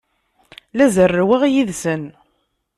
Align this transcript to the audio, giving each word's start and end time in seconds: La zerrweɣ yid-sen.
La 0.77 0.85
zerrweɣ 0.95 1.41
yid-sen. 1.53 2.03